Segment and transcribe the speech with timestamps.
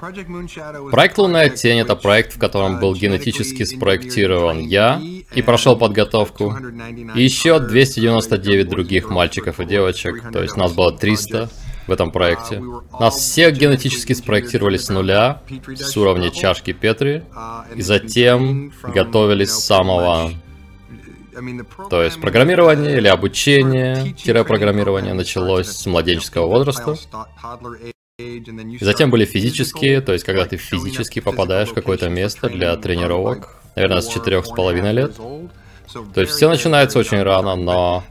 [0.00, 5.00] Проект «Лунная тень»— это проект, в котором был генетически спроектирован я
[5.34, 6.56] и прошел подготовку,
[7.14, 11.50] и еще 299 других мальчиков и девочек, то есть нас было 300
[11.86, 12.62] в этом проекте.
[12.98, 15.42] Нас всех генетически спроектировали с нуля,
[15.76, 17.24] с уровня чашки Петри,
[17.74, 20.32] и затем готовились с самого
[21.88, 26.96] то есть программирование или обучение-программирование началось с младенческого возраста.
[28.80, 34.00] Затем были физические, то есть когда ты физически попадаешь в какое-то место для тренировок, наверное,
[34.00, 35.16] с четырех с половиной лет.
[36.14, 38.04] То есть все начинается очень рано, но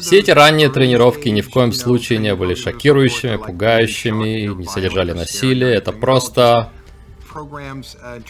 [0.00, 5.74] все эти ранние тренировки ни в коем случае не были шокирующими, пугающими, не содержали насилия.
[5.74, 6.70] Это просто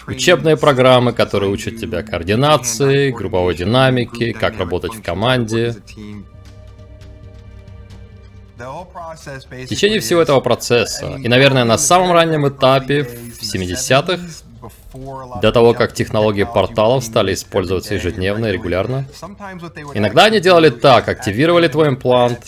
[0.06, 5.77] учебные программы, которые учат тебя координации, групповой динамике, как работать в команде.
[8.56, 14.20] В течение всего этого процесса, и, наверное, на самом раннем этапе, в 70-х,
[15.42, 19.06] до того, как технологии порталов стали использоваться ежедневно и регулярно,
[19.94, 22.41] иногда они делали так, активировали твой имплант,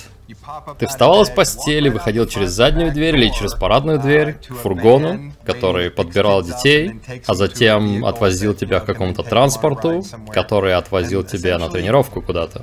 [0.79, 5.91] ты вставал из постели, выходил через заднюю дверь или через парадную дверь к фургону, который
[5.91, 12.63] подбирал детей, а затем отвозил тебя к какому-то транспорту, который отвозил тебя на тренировку куда-то.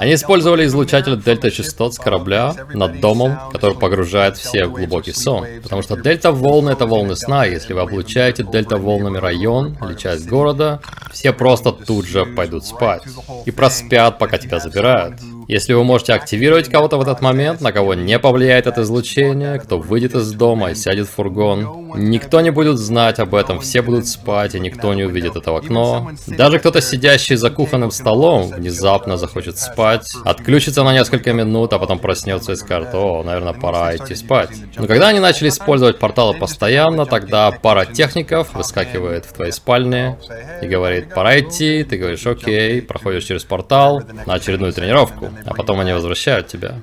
[0.00, 5.46] Они использовали излучатель дельта-частот с корабля над домом, который погружает всех в глубокий сон.
[5.62, 7.44] Потому что дельта-волны— это волны сна.
[7.44, 10.80] Если вы облучаете дельта-волнами район или часть города,
[11.12, 13.02] все просто тут же пойдут спать.
[13.44, 15.14] И проспят, пока тебя забирают.
[15.48, 19.78] Если вы можете активировать кого-то в этот момент, на кого не повлияет это излучение, кто
[19.78, 24.06] выйдет из дома и сядет в фургон, никто не будет знать об этом, все будут
[24.06, 26.10] спать, и никто не увидит это в окно.
[26.26, 31.98] Даже кто-то, сидящий за кухонным столом, внезапно захочет спать, отключится на несколько минут, а потом
[31.98, 34.50] проснется и скажет, о, наверное, пора идти спать.
[34.76, 40.18] Но когда они начали использовать порталы постоянно, тогда пара техников выскакивает в твоей спальне
[40.60, 45.80] и говорит, пора идти, ты говоришь, окей, проходишь через портал на очередную тренировку а потом
[45.80, 46.80] они возвращают тебя.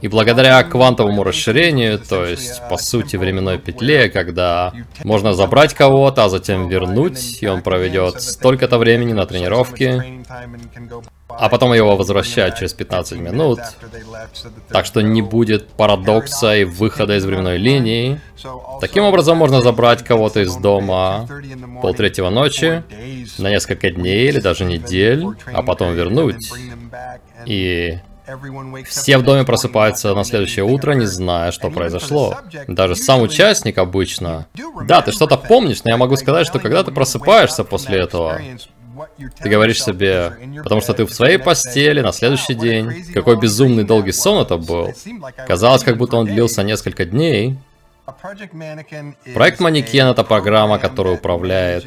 [0.00, 4.72] И благодаря квантовому расширению, то есть, по сути, временной петле, когда
[5.04, 10.22] можно забрать кого-то, а затем вернуть, и он проведет столько-то времени на тренировке,
[11.28, 13.60] а потом его возвращают через 15 минут.
[14.68, 18.20] Так что не будет парадокса и выхода из временной линии.
[18.80, 21.28] Таким образом, можно забрать кого-то из дома
[21.80, 22.82] полтретьего ночи
[23.38, 26.50] на несколько дней или даже недель, а потом вернуть.
[27.46, 27.98] И
[28.86, 32.38] все в доме просыпаются на следующее утро, не зная, что произошло.
[32.68, 34.46] Даже сам участник обычно.
[34.86, 38.40] Да, ты что-то помнишь, но я могу сказать, что когда ты просыпаешься после этого,
[39.38, 43.04] ты говоришь себе, потому что ты в своей постели на следующий день.
[43.12, 44.92] Какой безумный долгий сон это был.
[45.46, 47.58] Казалось, как будто он длился несколько дней.
[49.34, 51.84] Проект Манекен— это программа, которая управляет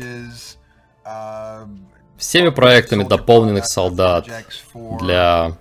[2.17, 4.27] всеми проектами дополненных солдат
[4.73, 5.57] для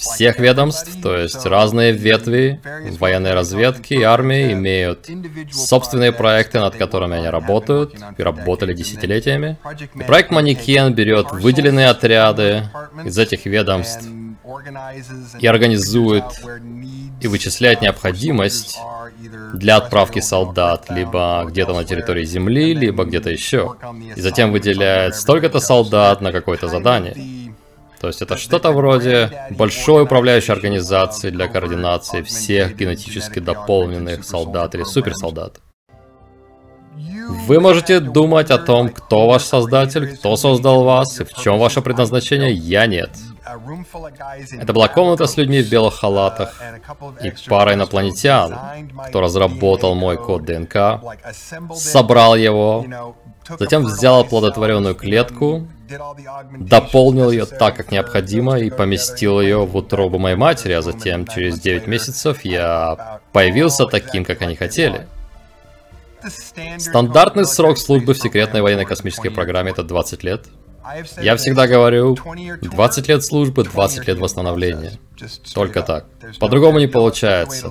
[0.00, 2.60] всех ведомств, то есть разные ветви
[2.98, 5.06] военной разведки и армии имеют
[5.52, 9.58] собственные проекты, над которыми они работают и работали десятилетиями.
[9.94, 12.64] И проект Манекен берет выделенные отряды
[13.04, 14.08] из этих ведомств
[15.38, 16.24] и организует
[17.20, 18.78] и вычисляет необходимость
[19.54, 23.76] для отправки солдат либо где-то на территории Земли, либо где-то еще.
[24.16, 27.14] И затем выделяет столько-то солдат на какое-то задание.
[28.00, 34.84] То есть это что-то вроде большой управляющей организации для координации всех генетически дополненных солдат или
[34.84, 35.60] суперсолдат.
[37.46, 41.82] Вы можете думать о том, кто ваш создатель, кто создал вас и в чем ваше
[41.82, 43.10] предназначение, я нет.
[43.44, 46.60] Это была комната с людьми в белых халатах
[47.22, 48.56] и пара инопланетян,
[49.08, 51.00] кто разработал мой код ДНК,
[51.74, 52.84] собрал его,
[53.58, 55.66] затем взял оплодотворенную клетку,
[56.58, 61.58] дополнил ее так, как необходимо, и поместил ее в утробу моей матери, а затем через
[61.60, 65.08] 9 месяцев я появился таким, как они хотели.
[66.78, 70.46] Стандартный срок службы в секретной военной космической программе это 20 лет.
[71.20, 72.16] Я всегда говорю,
[72.60, 74.92] 20 лет службы, 20 лет восстановления.
[75.54, 76.06] Только так.
[76.38, 77.70] По-другому не получается.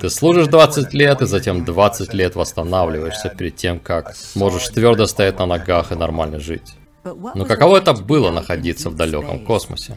[0.00, 5.38] Ты служишь 20 лет, и затем 20 лет восстанавливаешься перед тем, как можешь твердо стоять
[5.38, 6.74] на ногах и нормально жить.
[7.04, 9.94] Но каково это было находиться в далеком космосе?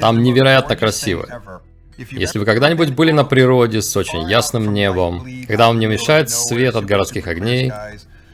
[0.00, 1.26] Там невероятно красиво.
[2.10, 6.74] Если вы когда-нибудь были на природе с очень ясным небом, когда вам не мешает свет
[6.74, 7.72] от городских огней,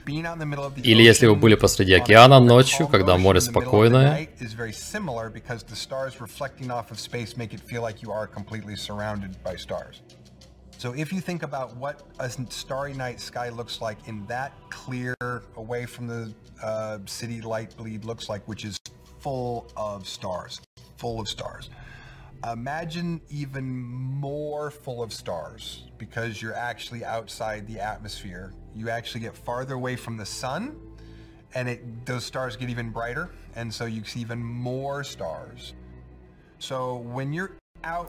[0.07, 4.27] или если вы были посреди океана ночью, когда море спокойное,
[10.83, 15.15] So if you think about what a starry night sky looks like in that clear,
[15.55, 18.77] away from the uh, city light bleed looks like, which is
[19.21, 20.59] full of stars,
[20.97, 21.69] full of stars.
[22.51, 28.53] Imagine even more full of stars because you're actually outside the atmosphere.
[28.75, 30.75] You actually get farther away from the sun
[31.55, 33.29] and it, those stars get even brighter.
[33.55, 35.73] And so you see even more stars.
[36.59, 37.51] So when you're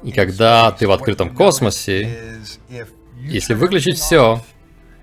[0.05, 2.39] И когда ты в открытом космосе,
[3.19, 4.41] если выключить все,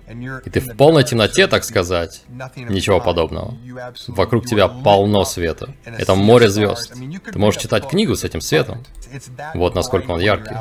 [0.09, 2.23] и ты в полной темноте, так сказать,
[2.55, 3.57] ничего подобного.
[4.07, 5.73] Вокруг тебя полно света.
[5.85, 6.93] Это море звезд.
[7.31, 8.85] Ты можешь читать книгу с этим светом.
[9.53, 10.55] Вот насколько он яркий.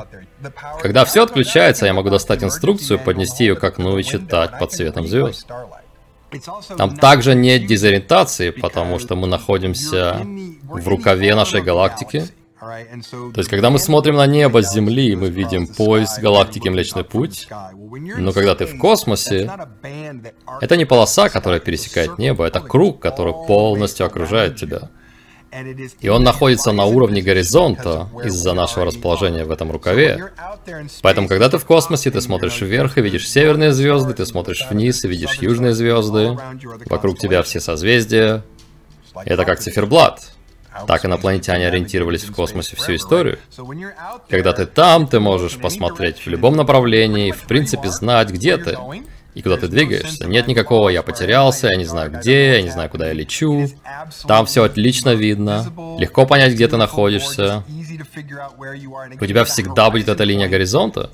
[0.83, 5.07] Когда все отключается, я могу достать инструкцию, поднести ее к окну и читать под светом
[5.07, 5.47] звезд.
[6.77, 10.21] Там также нет дезориентации, потому что мы находимся
[10.65, 12.25] в рукаве нашей галактики,
[12.67, 17.49] то есть, когда мы смотрим на небо с Земли, мы видим поезд галактики Млечный Путь,
[17.51, 19.51] но когда ты в космосе,
[20.61, 24.91] это не полоса, которая пересекает небо, это круг, который полностью окружает тебя.
[26.01, 30.33] И он находится на уровне горизонта из-за нашего расположения в этом рукаве.
[31.03, 35.05] Поэтому, когда ты в космосе, ты смотришь вверх и видишь северные звезды, ты смотришь вниз
[35.05, 36.37] и видишь южные звезды,
[36.87, 38.43] вокруг тебя все созвездия.
[39.25, 40.33] Это как циферблат.
[40.87, 43.39] Так инопланетяне ориентировались в космосе всю историю.
[44.29, 48.77] Когда ты там, ты можешь посмотреть в любом направлении, в принципе знать, где ты
[49.35, 50.27] и куда ты двигаешься.
[50.27, 53.69] Нет никакого «я потерялся», «я не знаю где», «я не знаю, куда я лечу».
[54.27, 55.67] Там все отлично видно,
[55.99, 57.63] легко понять, где ты находишься.
[59.21, 61.11] У тебя всегда будет эта линия горизонта.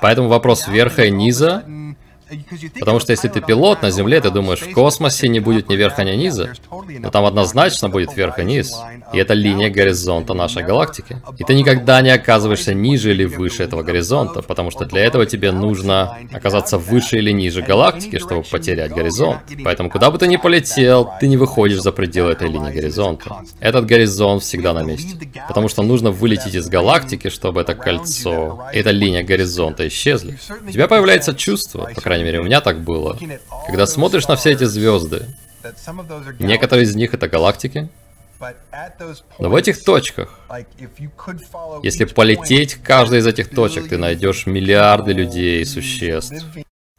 [0.00, 1.64] Поэтому вопрос верха и низа
[2.78, 6.04] Потому что если ты пилот на Земле, ты думаешь, в космосе не будет ни верха,
[6.04, 6.52] ни низа.
[6.70, 8.74] Но там однозначно будет верх и низ.
[9.12, 11.22] И это линия горизонта нашей галактики.
[11.38, 15.52] И ты никогда не оказываешься ниже или выше этого горизонта, потому что для этого тебе
[15.52, 19.40] нужно оказаться выше или ниже галактики, чтобы потерять горизонт.
[19.64, 23.42] Поэтому куда бы ты ни полетел, ты не выходишь за пределы этой линии горизонта.
[23.60, 25.16] Этот горизонт всегда на месте.
[25.48, 30.38] Потому что нужно вылететь из галактики, чтобы это кольцо, эта линия горизонта исчезли.
[30.66, 33.18] У тебя появляется чувство, по крайней крайней мере, у меня так было.
[33.66, 35.26] Когда смотришь на все эти звезды,
[36.38, 37.88] некоторые из них это галактики,
[39.38, 40.40] но в этих точках,
[41.82, 46.34] если полететь к каждой из этих точек, ты найдешь миллиарды людей и существ,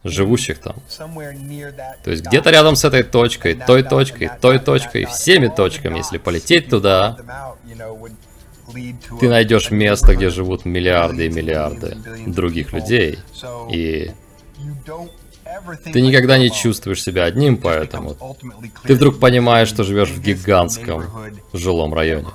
[0.04, 0.76] живущих там.
[2.04, 6.70] То есть где-то рядом с этой точкой, той точкой, той точкой, всеми точками, если полететь
[6.70, 7.18] туда,
[9.20, 13.20] ты найдешь место, где живут миллиарды и миллиарды других людей.
[13.72, 14.12] И
[15.92, 18.16] ты никогда не чувствуешь себя одним, поэтому
[18.84, 21.04] ты вдруг понимаешь, что живешь в гигантском
[21.54, 22.28] жилом районе.